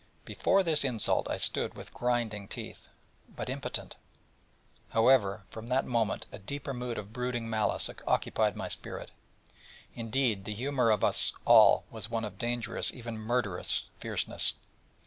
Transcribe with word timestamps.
Before 0.25 0.63
this 0.63 0.83
insult 0.83 1.29
I 1.29 1.37
stood 1.37 1.75
with 1.75 1.93
grinding 1.93 2.47
teeth, 2.47 2.87
but 3.29 3.51
impotent. 3.51 3.97
However, 4.89 5.43
from 5.51 5.67
that 5.67 5.85
moment 5.85 6.25
a 6.31 6.39
deeper 6.39 6.73
mood 6.73 6.97
of 6.97 7.13
brooding 7.13 7.47
malice 7.47 7.87
occupied 8.07 8.55
my 8.55 8.67
spirit. 8.67 9.11
Indeed 9.93 10.45
the 10.45 10.55
humour 10.55 10.89
of 10.89 11.03
us 11.03 11.33
all 11.45 11.83
was 11.91 12.09
one 12.09 12.25
of 12.25 12.39
dangerous, 12.39 12.91
even 12.91 13.15
murderous, 13.15 13.91
fierceness. 13.95 14.55